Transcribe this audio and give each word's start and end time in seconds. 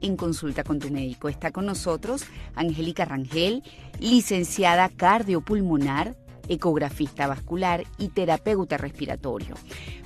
en 0.00 0.16
consulta 0.16 0.62
con 0.62 0.78
tu 0.78 0.90
médico. 0.90 1.28
Está 1.28 1.50
con 1.50 1.66
nosotros 1.66 2.24
Angélica 2.54 3.04
Rangel, 3.04 3.64
licenciada 3.98 4.88
cardiopulmonar, 4.90 6.16
ecografista 6.48 7.26
vascular 7.26 7.84
y 7.98 8.08
terapeuta 8.08 8.76
respiratorio, 8.76 9.56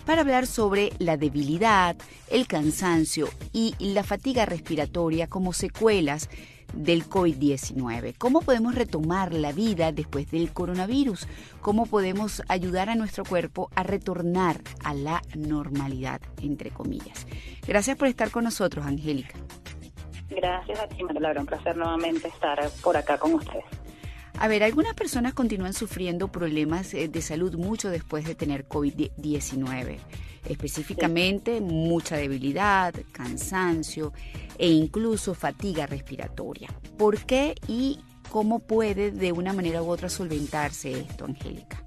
para 0.06 0.22
hablar 0.22 0.46
sobre 0.46 0.92
la 0.98 1.18
debilidad, 1.18 1.96
el 2.30 2.46
cansancio 2.46 3.28
y 3.52 3.74
la 3.78 4.02
fatiga 4.02 4.46
respiratoria 4.46 5.26
como 5.26 5.52
secuelas 5.52 6.30
del 6.72 7.06
COVID-19. 7.06 8.14
¿Cómo 8.16 8.40
podemos 8.40 8.74
retomar 8.74 9.34
la 9.34 9.52
vida 9.52 9.92
después 9.92 10.30
del 10.30 10.54
coronavirus? 10.54 11.28
¿Cómo 11.60 11.84
podemos 11.84 12.42
ayudar 12.48 12.88
a 12.88 12.94
nuestro 12.94 13.24
cuerpo 13.26 13.68
a 13.74 13.82
retornar 13.82 14.62
a 14.82 14.94
la 14.94 15.20
normalidad, 15.36 16.22
entre 16.40 16.70
comillas? 16.70 17.26
Gracias 17.66 17.98
por 17.98 18.08
estar 18.08 18.30
con 18.30 18.44
nosotros, 18.44 18.86
Angélica. 18.86 19.34
Gracias 20.34 20.80
a 20.80 20.88
ti, 20.88 21.02
María 21.02 21.40
Un 21.40 21.46
placer 21.46 21.76
nuevamente 21.76 22.28
estar 22.28 22.58
por 22.82 22.96
acá 22.96 23.18
con 23.18 23.34
ustedes. 23.34 23.64
A 24.38 24.48
ver, 24.48 24.62
algunas 24.64 24.94
personas 24.94 25.34
continúan 25.34 25.72
sufriendo 25.72 26.28
problemas 26.28 26.94
eh, 26.94 27.08
de 27.08 27.22
salud 27.22 27.54
mucho 27.54 27.90
después 27.90 28.24
de 28.24 28.34
tener 28.34 28.66
COVID-19. 28.66 29.98
Específicamente, 30.48 31.60
mucha 31.60 32.16
debilidad, 32.16 32.94
cansancio 33.12 34.12
e 34.58 34.68
incluso 34.68 35.34
fatiga 35.34 35.86
respiratoria. 35.86 36.68
¿Por 36.98 37.24
qué 37.24 37.54
y 37.68 38.00
cómo 38.30 38.60
puede 38.60 39.12
de 39.12 39.30
una 39.32 39.52
manera 39.52 39.82
u 39.82 39.90
otra 39.90 40.08
solventarse 40.08 40.92
esto, 40.92 41.26
Angélica? 41.26 41.81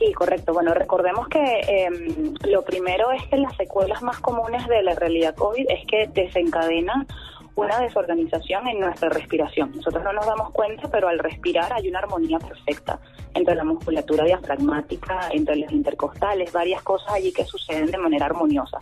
Sí, 0.00 0.14
correcto. 0.14 0.54
Bueno, 0.54 0.72
recordemos 0.72 1.28
que 1.28 1.60
em, 1.68 2.34
lo 2.48 2.62
primero 2.62 3.12
es 3.12 3.22
que 3.26 3.36
las 3.36 3.54
secuelas 3.54 4.00
más 4.00 4.18
comunes 4.20 4.66
de 4.66 4.82
la 4.82 4.94
realidad 4.94 5.34
COVID 5.34 5.66
es 5.68 5.86
que 5.86 6.06
desencadenan 6.06 7.06
una 7.54 7.78
desorganización 7.80 8.66
en 8.68 8.80
nuestra 8.80 9.10
respiración. 9.10 9.72
Nosotros 9.76 10.02
no 10.02 10.14
nos 10.14 10.24
damos 10.24 10.52
cuenta, 10.52 10.90
pero 10.90 11.08
al 11.08 11.18
respirar 11.18 11.70
hay 11.74 11.86
una 11.90 11.98
armonía 11.98 12.38
perfecta 12.38 12.98
entre 13.34 13.54
la 13.54 13.62
musculatura 13.62 14.24
diafragmática, 14.24 15.28
entre 15.32 15.56
los 15.56 15.70
intercostales, 15.70 16.50
varias 16.50 16.80
cosas 16.80 17.12
allí 17.12 17.30
que 17.30 17.44
suceden 17.44 17.90
de 17.90 17.98
manera 17.98 18.24
armoniosa. 18.24 18.78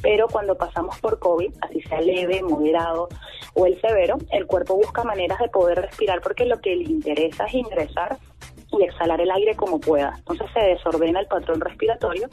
Pero 0.00 0.28
cuando 0.28 0.56
pasamos 0.56 1.00
por 1.00 1.18
COVID, 1.18 1.52
así 1.62 1.82
sea 1.82 2.00
leve, 2.00 2.44
moderado 2.44 3.08
o 3.54 3.66
el 3.66 3.80
severo, 3.80 4.18
el 4.30 4.46
cuerpo 4.46 4.76
busca 4.76 5.02
maneras 5.02 5.40
de 5.40 5.48
poder 5.48 5.80
respirar 5.80 6.20
porque 6.20 6.44
lo 6.44 6.60
que 6.60 6.76
le 6.76 6.84
interesa 6.84 7.46
es 7.46 7.54
ingresar 7.54 8.18
y 8.72 8.82
exhalar 8.84 9.20
el 9.20 9.30
aire 9.30 9.54
como 9.56 9.80
pueda. 9.80 10.14
Entonces 10.18 10.46
se 10.52 10.60
desordena 10.60 11.20
el 11.20 11.26
patrón 11.26 11.60
respiratorio 11.60 12.28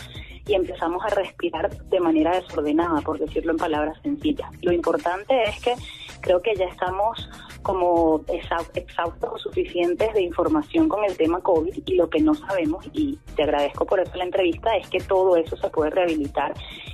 y 0.45 0.53
empezamos 0.53 1.03
a 1.03 1.09
respirar 1.09 1.69
de 1.69 1.99
manera 1.99 2.39
desordenada, 2.39 3.01
por 3.01 3.19
decirlo 3.19 3.51
en 3.51 3.57
palabras 3.57 3.97
sencillas. 4.01 4.49
Lo 4.61 4.71
importante 4.71 5.43
es 5.43 5.59
que 5.61 5.75
creo 6.21 6.41
que 6.41 6.55
ya 6.55 6.65
estamos 6.65 7.29
como 7.67 8.21
exhaustos 8.29 9.29
o 9.29 9.37
suficientes 9.37 10.13
de 10.13 10.21
información 10.21 10.87
con 10.87 11.03
el 11.03 11.17
tema 11.17 11.41
COVID 11.41 11.83
y 11.85 11.95
lo 11.95 12.09
que 12.09 12.21
no 12.21 12.33
sabemos, 12.33 12.85
y 12.93 13.19
te 13.35 13.43
agradezco 13.43 13.85
por 13.85 13.99
eso 13.99 14.15
la 14.15 14.23
entrevista, 14.23 14.77
es 14.77 14.87
que 14.89 15.01
todo 15.01 15.35
eso 15.35 15.57
se 15.57 15.69
puede 15.69 15.89
rehabilitar 15.89 16.53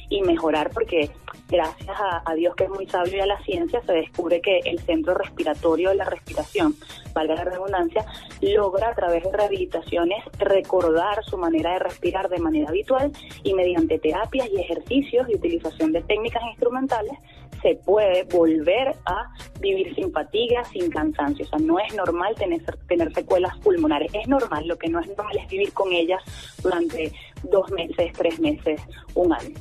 y 0.10 0.24
mejorar 0.24 0.72
porque 0.74 1.12
gracias 1.48 1.96
a, 2.26 2.34
Dios 2.34 2.56
que 2.56 2.64
es 2.64 2.72
muy 2.72 2.88
sabio 2.88 3.18
y 3.18 3.20
a 3.20 3.28
la 3.28 3.40
ciencia 3.44 3.84
se 3.86 3.94
descubre 3.94 4.42
que 4.42 4.62
el 4.66 4.80
centro 4.80 5.14
respiratorio 5.14 5.90
de 5.90 5.96
la 5.96 6.06
respiración, 6.06 6.74
valga 7.14 7.36
la 7.36 7.44
redundancia, 7.44 8.04
logra 8.42 8.90
a 8.90 8.96
través 8.96 9.24
de 9.24 9.32
rehabilitaciones 9.32 10.24
recordar 10.40 11.24
su 11.24 11.38
manera 11.38 11.74
de 11.74 11.80
respirar 11.80 12.30
de 12.30 12.40
manera 12.40 12.70
habitual 12.70 13.12
y 13.44 13.54
mediante 13.54 14.00
terapias 14.00 14.50
y 14.50 14.60
ejercicios 14.60 15.30
y 15.30 15.36
utilización 15.36 15.92
de 15.92 16.02
técnicas 16.02 16.42
instrumentales 16.50 17.14
se 17.64 17.76
puede 17.76 18.24
volver 18.26 18.96
a 19.06 19.30
vivir 19.60 19.96
sin 19.96 20.12
fatiga, 20.12 20.63
sin 20.72 20.90
cansancio. 20.90 21.46
O 21.46 21.50
sea, 21.50 21.60
no 21.60 21.80
es 21.80 21.94
normal 21.94 22.36
tener, 22.36 22.62
tener 22.88 23.14
secuelas 23.14 23.58
pulmonares. 23.60 24.12
Es 24.14 24.28
normal, 24.28 24.68
lo 24.68 24.78
que 24.78 24.90
no 24.90 25.00
es 25.00 25.08
normal 25.08 25.38
es 25.38 25.50
vivir 25.50 25.74
con 25.74 25.92
ellas 25.92 26.22
durante 26.62 27.12
dos 27.44 27.70
meses, 27.72 28.12
tres 28.14 28.40
meses, 28.40 28.82
un 29.16 29.34
año. 29.34 29.56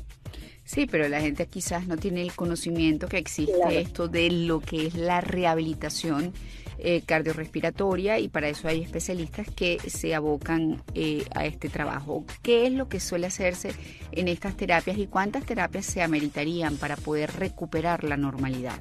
Sí, 0.64 0.86
pero 0.86 1.08
la 1.08 1.20
gente 1.20 1.46
quizás 1.46 1.86
no 1.86 1.96
tiene 1.96 2.22
el 2.22 2.34
conocimiento 2.34 3.08
que 3.08 3.18
existe 3.18 3.80
esto 3.80 4.08
de 4.08 4.30
lo 4.30 4.60
que 4.60 4.86
es 4.86 4.94
la 4.94 5.20
rehabilitación 5.20 6.32
eh, 6.78 7.02
cardiorrespiratoria 7.06 8.19
y 8.19 8.28
para 8.28 8.48
eso 8.48 8.66
hay 8.66 8.82
especialistas 8.82 9.46
que 9.54 9.78
se 9.86 10.14
abocan 10.14 10.82
eh, 10.94 11.24
a 11.34 11.46
este 11.46 11.69
trabajo. 11.69 12.24
¿Qué 12.42 12.66
es 12.66 12.72
lo 12.72 12.88
que 12.88 12.98
suele 12.98 13.26
hacerse 13.26 13.72
en 14.10 14.26
estas 14.26 14.56
terapias 14.56 14.98
y 14.98 15.06
cuántas 15.06 15.44
terapias 15.44 15.86
se 15.86 16.02
ameritarían 16.02 16.76
para 16.78 16.96
poder 16.96 17.30
recuperar 17.34 18.02
la 18.02 18.16
normalidad? 18.16 18.80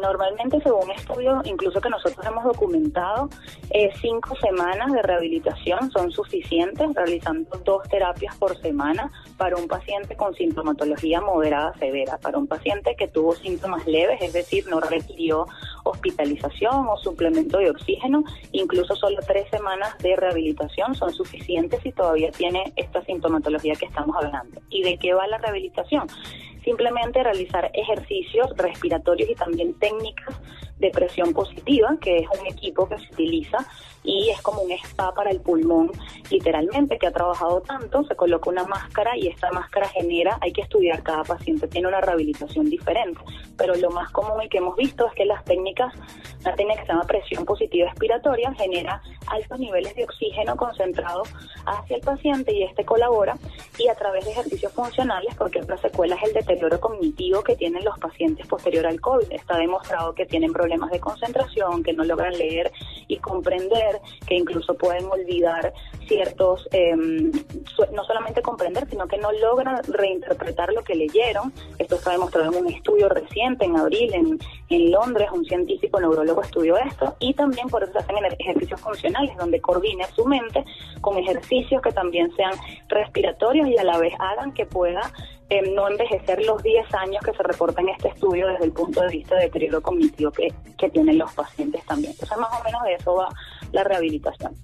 Normalmente, 0.00 0.60
según 0.62 0.90
estudios, 0.90 1.46
incluso 1.46 1.80
que 1.80 1.90
nosotros 1.90 2.24
hemos 2.26 2.44
documentado, 2.44 3.28
eh, 3.70 3.90
cinco 4.00 4.34
semanas 4.36 4.92
de 4.92 5.02
rehabilitación 5.02 5.90
son 5.90 6.10
suficientes, 6.10 6.88
realizando 6.94 7.58
dos 7.64 7.86
terapias 7.88 8.34
por 8.36 8.56
semana 8.60 9.12
para 9.36 9.56
un 9.56 9.68
paciente 9.68 10.16
con 10.16 10.34
sintomatología 10.34 11.20
moderada 11.20 11.74
severa, 11.78 12.18
para 12.18 12.38
un 12.38 12.46
paciente 12.46 12.96
que 12.96 13.08
tuvo 13.08 13.34
síntomas 13.34 13.86
leves, 13.86 14.20
es 14.22 14.32
decir, 14.32 14.66
no 14.68 14.80
requirió 14.80 15.46
hospitalización 15.84 16.88
o 16.88 16.96
suplemento 16.96 17.58
de 17.58 17.70
oxígeno, 17.70 18.24
incluso 18.52 18.94
solo 18.96 19.18
tres 19.26 19.48
semanas 19.50 19.96
de 19.98 20.16
rehabilitación 20.16 20.94
son 20.94 21.12
suficientes 21.12 21.80
si 21.82 21.92
todavía 21.92 22.30
tiene 22.30 22.72
esta 22.76 23.02
sintomatología 23.04 23.74
que 23.74 23.86
estamos 23.86 24.16
hablando. 24.16 24.60
¿Y 24.70 24.82
de 24.82 24.98
qué 24.98 25.14
va 25.14 25.26
la 25.26 25.38
rehabilitación? 25.38 26.06
Simplemente 26.64 27.22
realizar 27.22 27.70
ejercicios 27.74 28.50
respiratorios 28.56 29.30
y 29.30 29.34
también 29.34 29.74
técnicas 29.78 30.36
de 30.80 30.90
presión 30.90 31.32
positiva, 31.32 31.96
que 32.00 32.18
es 32.18 32.26
un 32.40 32.46
equipo 32.46 32.88
que 32.88 32.98
se 32.98 33.12
utiliza 33.12 33.58
y 34.02 34.30
es 34.30 34.40
como 34.40 34.62
un 34.62 34.72
spa 34.72 35.12
para 35.12 35.30
el 35.30 35.40
pulmón, 35.40 35.90
literalmente, 36.30 36.98
que 36.98 37.06
ha 37.06 37.12
trabajado 37.12 37.60
tanto, 37.60 38.02
se 38.04 38.16
coloca 38.16 38.48
una 38.48 38.64
máscara 38.64 39.16
y 39.16 39.28
esta 39.28 39.50
máscara 39.52 39.88
genera, 39.88 40.38
hay 40.40 40.52
que 40.52 40.62
estudiar, 40.62 41.02
cada 41.02 41.22
paciente 41.22 41.68
tiene 41.68 41.88
una 41.88 42.00
rehabilitación 42.00 42.70
diferente, 42.70 43.20
pero 43.58 43.74
lo 43.74 43.90
más 43.90 44.10
común 44.10 44.42
y 44.42 44.48
que 44.48 44.58
hemos 44.58 44.74
visto 44.76 45.06
es 45.06 45.12
que 45.12 45.26
las 45.26 45.44
técnicas, 45.44 45.92
la 46.44 46.54
técnica 46.54 46.80
que 46.80 46.86
se 46.86 46.92
llama 46.92 47.04
presión 47.04 47.44
positiva 47.44 47.88
expiratoria 47.88 48.54
genera 48.54 49.02
altos 49.26 49.58
niveles 49.58 49.94
de 49.94 50.04
oxígeno 50.04 50.56
concentrado 50.56 51.22
hacia 51.66 51.96
el 51.96 52.02
paciente 52.02 52.54
y 52.54 52.62
este 52.62 52.84
colabora 52.84 53.36
y 53.78 53.88
a 53.88 53.94
través 53.94 54.24
de 54.24 54.30
ejercicios 54.30 54.72
funcionales, 54.72 55.34
porque 55.34 55.60
otra 55.60 55.76
secuela 55.76 56.16
es 56.16 56.22
el 56.28 56.32
deterioro 56.32 56.80
cognitivo 56.80 57.42
que 57.42 57.54
tienen 57.56 57.84
los 57.84 57.98
pacientes 57.98 58.46
posterior 58.46 58.86
al 58.86 59.00
COVID. 59.00 59.30
Está 59.30 59.58
demostrado 59.58 60.14
que 60.14 60.24
tienen 60.24 60.52
problemas 60.52 60.69
de 60.90 61.00
concentración, 61.00 61.82
que 61.82 61.92
no 61.92 62.04
logran 62.04 62.32
leer 62.36 62.72
y 63.08 63.16
comprender, 63.18 64.00
que 64.26 64.36
incluso 64.36 64.74
pueden 64.74 65.06
olvidar 65.06 65.72
ciertos, 66.06 66.68
em, 66.72 67.30
no 67.92 68.04
solamente 68.04 68.42
comprender, 68.42 68.88
sino 68.88 69.06
que 69.06 69.18
no 69.18 69.32
logran 69.32 69.82
reinterpretar 69.88 70.72
lo 70.72 70.82
que 70.82 70.94
leyeron. 70.94 71.52
Esto 71.78 71.96
está 71.96 72.12
demostrado 72.12 72.52
en 72.52 72.64
un 72.64 72.72
estudio 72.72 73.08
reciente, 73.08 73.64
en 73.64 73.76
abril, 73.76 74.14
en, 74.14 74.38
en 74.68 74.92
Londres, 74.92 75.28
un 75.32 75.44
científico 75.44 76.00
neurólogo 76.00 76.42
estudió 76.42 76.76
esto, 76.76 77.16
y 77.18 77.34
también 77.34 77.68
por 77.68 77.82
eso 77.82 77.92
se 77.92 77.98
hacen 77.98 78.16
ejercicios 78.38 78.80
funcionales, 78.80 79.36
donde 79.36 79.60
coordine 79.60 80.04
su 80.14 80.24
mente 80.24 80.64
con 81.00 81.18
ejercicios 81.18 81.82
que 81.82 81.92
también 81.92 82.34
sean 82.36 82.52
respiratorios 82.88 83.68
y 83.68 83.76
a 83.76 83.84
la 83.84 83.98
vez 83.98 84.14
hagan 84.18 84.52
que 84.52 84.66
pueda 84.66 85.12
em, 85.50 85.74
no 85.74 85.88
envejecer 85.88 86.44
los 86.44 86.62
10 86.62 86.94
años 86.94 87.22
que 87.24 87.32
se 87.32 87.42
reporta 87.42 87.80
en 87.80 87.90
este 87.90 88.08
estudio 88.08 88.46
desde 88.48 88.64
el 88.64 88.72
punto 88.72 89.02
de 89.02 89.08
vista 89.08 89.34
de 89.36 89.42
deterioro 89.42 89.82
cognitivo 89.82 90.30
que, 90.30 90.48
que 90.78 90.88
tienen 90.90 91.18
los 91.18 91.32
pacientes 91.34 91.84
también. 91.84 92.12
Entonces, 92.12 92.38
más 92.38 92.50
o 92.58 92.64
menos 92.64 92.82
de 92.84 92.94
eso 92.94 93.14
va 93.14 93.28
la 93.72 93.84
rehabilitación. 93.84 94.54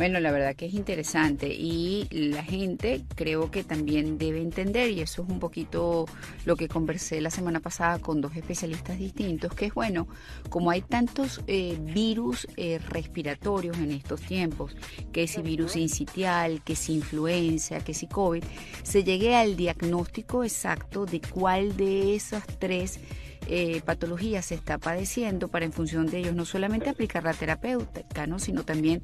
Bueno, 0.00 0.18
la 0.18 0.32
verdad 0.32 0.56
que 0.56 0.64
es 0.64 0.72
interesante 0.72 1.48
y 1.48 2.08
la 2.10 2.42
gente 2.42 3.02
creo 3.16 3.50
que 3.50 3.64
también 3.64 4.16
debe 4.16 4.40
entender, 4.40 4.90
y 4.90 5.02
eso 5.02 5.22
es 5.22 5.28
un 5.28 5.38
poquito 5.38 6.06
lo 6.46 6.56
que 6.56 6.68
conversé 6.68 7.20
la 7.20 7.28
semana 7.28 7.60
pasada 7.60 7.98
con 7.98 8.22
dos 8.22 8.34
especialistas 8.34 8.98
distintos, 8.98 9.52
que 9.52 9.66
es 9.66 9.74
bueno, 9.74 10.08
como 10.48 10.70
hay 10.70 10.80
tantos 10.80 11.42
eh, 11.46 11.76
virus 11.78 12.48
eh, 12.56 12.78
respiratorios 12.78 13.76
en 13.76 13.90
estos 13.90 14.22
tiempos, 14.22 14.74
que 15.12 15.28
si 15.28 15.42
virus 15.42 15.76
incitial, 15.76 16.62
que 16.64 16.76
si 16.76 16.94
influenza, 16.94 17.80
que 17.80 17.92
si 17.92 18.06
COVID, 18.06 18.42
se 18.82 19.04
llegue 19.04 19.36
al 19.36 19.54
diagnóstico 19.54 20.44
exacto 20.44 21.04
de 21.04 21.20
cuál 21.20 21.76
de 21.76 22.14
esas 22.14 22.46
tres 22.58 23.00
eh, 23.48 23.82
patologías 23.84 24.46
se 24.46 24.54
está 24.54 24.78
padeciendo 24.78 25.48
para 25.48 25.66
en 25.66 25.72
función 25.72 26.06
de 26.06 26.20
ellos 26.20 26.34
no 26.34 26.46
solamente 26.46 26.88
aplicar 26.88 27.24
la 27.24 27.34
terapéutica, 27.34 28.26
¿no? 28.26 28.38
sino 28.38 28.64
también 28.64 29.02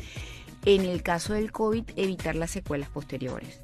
en 0.67 0.85
el 0.85 1.03
caso 1.03 1.33
del 1.33 1.53
COVID 1.53 1.85
evitar 1.97 2.35
las 2.35 2.51
secuelas 2.51 2.91
posteriores. 2.91 3.63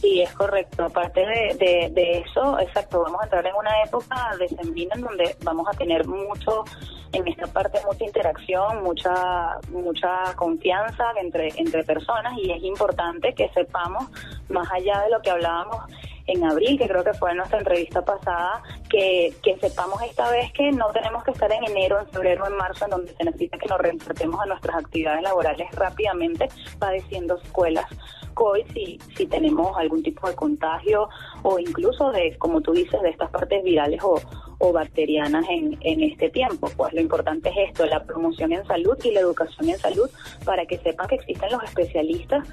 Sí, 0.00 0.22
es 0.22 0.32
correcto. 0.32 0.84
Aparte 0.84 1.20
de, 1.20 1.90
de, 1.92 2.18
eso, 2.18 2.58
exacto, 2.60 3.02
vamos 3.02 3.20
a 3.20 3.24
entrar 3.24 3.46
en 3.46 3.54
una 3.54 3.82
época 3.82 4.36
de 4.38 4.48
sembrina 4.48 4.94
en 4.94 5.02
donde 5.02 5.36
vamos 5.42 5.66
a 5.68 5.76
tener 5.76 6.06
mucho, 6.06 6.64
en 7.12 7.26
esta 7.26 7.46
parte, 7.48 7.80
mucha 7.84 8.04
interacción, 8.04 8.82
mucha 8.82 9.58
mucha 9.70 10.34
confianza 10.36 11.04
entre, 11.20 11.48
entre 11.56 11.82
personas 11.82 12.34
y 12.38 12.52
es 12.52 12.62
importante 12.62 13.34
que 13.34 13.48
sepamos, 13.50 14.04
más 14.48 14.70
allá 14.70 15.02
de 15.02 15.10
lo 15.10 15.20
que 15.20 15.30
hablábamos 15.30 15.84
en 16.28 16.44
abril, 16.44 16.78
que 16.78 16.86
creo 16.86 17.02
que 17.02 17.14
fue 17.14 17.30
en 17.32 17.38
nuestra 17.38 17.58
entrevista 17.58 18.02
pasada, 18.02 18.62
que, 18.88 19.34
que 19.42 19.58
sepamos 19.58 20.00
esta 20.02 20.30
vez 20.30 20.52
que 20.52 20.70
no 20.70 20.90
tenemos 20.92 21.24
que 21.24 21.32
estar 21.32 21.50
en 21.50 21.64
enero, 21.64 21.98
en 21.98 22.06
febrero, 22.08 22.46
en 22.46 22.56
marzo, 22.56 22.84
en 22.84 22.90
donde 22.90 23.14
se 23.14 23.24
necesita 23.24 23.58
que 23.58 23.66
nos 23.66 23.78
reinsertemos 23.78 24.40
a 24.40 24.46
nuestras 24.46 24.76
actividades 24.76 25.22
laborales 25.22 25.68
rápidamente, 25.72 26.48
padeciendo 26.78 27.38
secuelas 27.38 27.86
COVID 28.38 28.72
si, 28.72 28.98
si 29.16 29.26
tenemos 29.26 29.76
algún 29.76 30.02
tipo 30.02 30.28
de 30.28 30.36
contagio 30.36 31.08
o 31.42 31.58
incluso 31.58 32.12
de, 32.12 32.36
como 32.38 32.60
tú 32.60 32.72
dices, 32.72 33.02
de 33.02 33.10
estas 33.10 33.30
partes 33.30 33.64
virales 33.64 34.00
o, 34.04 34.20
o 34.58 34.72
bacterianas 34.72 35.44
en, 35.50 35.76
en 35.80 36.02
este 36.04 36.30
tiempo. 36.30 36.70
Pues 36.76 36.92
lo 36.92 37.00
importante 37.00 37.48
es 37.48 37.70
esto, 37.70 37.84
la 37.86 38.04
promoción 38.04 38.52
en 38.52 38.64
salud 38.66 38.96
y 39.02 39.10
la 39.10 39.20
educación 39.20 39.70
en 39.70 39.78
salud 39.78 40.08
para 40.44 40.66
que 40.66 40.78
sepan 40.78 41.08
que 41.08 41.16
existen 41.16 41.50
los 41.50 41.62
especialistas 41.64 42.46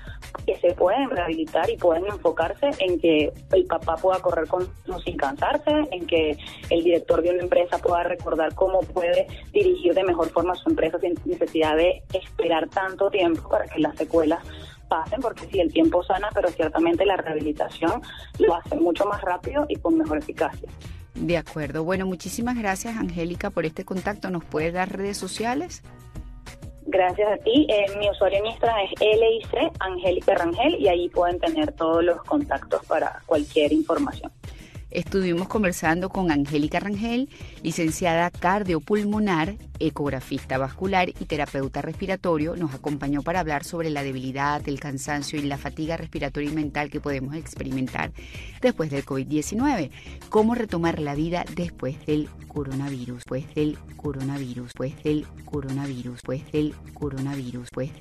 que 0.46 0.58
se 0.58 0.74
pueden 0.74 1.10
rehabilitar 1.10 1.70
y 1.70 1.78
pueden 1.78 2.06
enfocarse 2.08 2.72
en 2.80 3.00
que 3.00 3.32
el 3.54 3.66
papá 3.66 3.96
pueda 3.96 4.20
correr 4.20 4.48
con 4.48 4.68
sin 5.04 5.18
cansarse, 5.18 5.72
en 5.92 6.08
que 6.08 6.38
el 6.70 6.84
director 6.84 7.22
de 7.22 7.30
una 7.32 7.44
empresa 7.44 7.78
pueda 7.78 8.04
recordar 8.04 8.56
cómo 8.56 8.80
puede 8.82 9.28
dirigir 9.52 9.94
de 9.94 10.04
mejor 10.04 10.30
forma 10.30 10.56
su 10.56 10.70
empresa 10.70 11.00
sin 11.00 11.16
necesidad 11.26 11.76
de 11.76 12.02
esperar 12.14 12.70
tanto 12.70 13.10
tiempo 13.10 13.48
para 13.50 13.66
que 13.66 13.80
las 13.80 13.96
secuelas 13.96 14.44
pasen, 14.88 15.22
porque 15.22 15.48
sí, 15.48 15.60
el 15.60 15.72
tiempo 15.72 16.04
sana, 16.04 16.30
pero 16.34 16.50
ciertamente 16.50 17.06
la 17.06 17.18
rehabilitación 17.18 18.02
lo 18.40 18.56
hace 18.56 18.76
mucho 18.76 19.06
más 19.06 19.22
rápido 19.22 19.66
y 19.70 19.76
con 19.76 19.98
mejor 19.98 20.18
eficacia. 20.18 20.70
De 21.16 21.38
acuerdo. 21.38 21.84
Bueno, 21.84 22.06
muchísimas 22.06 22.58
gracias, 22.58 22.98
Angélica, 22.98 23.50
por 23.50 23.66
este 23.66 23.86
contacto. 23.86 24.30
¿Nos 24.30 24.44
puedes 24.44 24.74
dar 24.74 24.96
redes 24.96 25.18
sociales? 25.18 25.82
Gracias 26.88 27.32
a 27.32 27.38
ti. 27.38 27.66
Eh, 27.70 27.98
mi 27.98 28.10
usuario 28.10 28.40
en 28.40 28.48
Instagram 28.48 28.78
es 28.84 29.00
LIC 29.00 29.72
Angélica 29.80 30.36
Rangel 30.36 30.76
y 30.76 30.88
ahí 30.88 31.10
pueden 31.10 31.40
tener 31.40 31.72
todos 31.72 32.04
los 32.04 32.22
contactos 32.24 32.86
para 32.86 33.22
cualquier 33.26 33.74
información. 33.74 34.32
Estuvimos 34.96 35.50
conversando 35.50 36.08
con 36.08 36.32
Angélica 36.32 36.80
Rangel, 36.80 37.28
licenciada 37.62 38.32
cardiopulmonar, 38.32 39.58
ecografista 39.78 40.58
vascular 40.58 41.10
y 41.10 41.26
terapeuta 41.26 41.82
respiratorio. 41.82 42.56
Nos 42.56 42.74
acompañó 42.74 43.22
para 43.22 43.42
hablar 43.42 43.66
sobre 43.66 43.90
la 43.90 44.04
debilidad, 44.04 44.66
el 44.70 44.80
cansancio 44.80 45.38
y 45.38 45.42
la 45.42 45.58
fatiga 45.58 45.98
respiratoria 45.98 46.50
y 46.50 46.56
mental 46.56 46.90
que 46.90 47.02
podemos 47.02 47.36
experimentar 47.36 48.14
después 48.62 48.90
del 48.90 49.06
COVID-19. 49.06 49.92
Cómo 50.30 50.56
retomar 50.56 51.00
la 51.00 51.14
vida 51.14 51.44
después 51.56 51.98
del 52.06 52.30
coronavirus, 52.48 53.18
después 53.18 53.54
del 53.54 53.78
coronavirus, 53.98 54.68
después 54.68 55.04
del 55.04 55.28
coronavirus, 55.44 56.14
después 56.14 56.52
del 56.54 56.74
coronavirus, 56.94 57.62
después 57.64 57.92
del 57.92 58.00